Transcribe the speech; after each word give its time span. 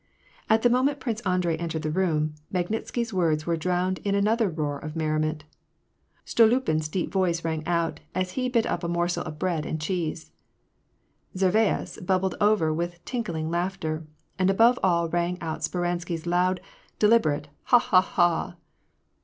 At 0.49 0.63
the 0.63 0.69
moment 0.71 0.99
Prince 0.99 1.21
Andrei 1.27 1.55
entered 1.57 1.83
the 1.83 1.91
room, 1.91 2.33
Mag 2.51 2.69
nitsky's 2.69 3.13
words 3.13 3.45
were 3.45 3.55
drowned 3.55 3.99
in 3.99 4.15
another 4.15 4.49
roar 4.49 4.79
of 4.79 4.95
merriment: 4.95 5.43
Stoluipin's 6.25 6.89
deep 6.89 7.11
voice 7.11 7.45
rang 7.45 7.61
out, 7.67 7.99
as 8.15 8.31
he 8.31 8.49
bit 8.49 8.65
up 8.65 8.83
a 8.83 8.87
morsel 8.87 9.23
of 9.25 9.37
bread 9.37 9.63
and 9.63 9.79
cheese; 9.79 10.31
Zhervais 11.37 11.99
bubbled 12.03 12.33
over 12.41 12.73
with 12.73 13.05
tinkling 13.05 13.51
laughter; 13.51 14.03
and 14.39 14.49
above 14.49 14.79
all 14.81 15.07
rang 15.07 15.39
out 15.39 15.59
Speransky's 15.61 16.25
loud, 16.25 16.61
deliberate 16.97 17.49
harha 17.65 18.01
ha. 18.01 18.55